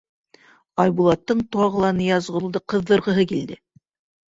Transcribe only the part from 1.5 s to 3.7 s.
тағы ла Ныязғолдо ҡыҙҙырғыһы килде: